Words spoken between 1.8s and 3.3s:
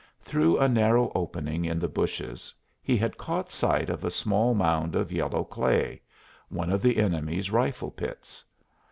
bushes he had